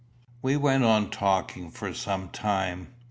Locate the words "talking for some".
1.11-2.29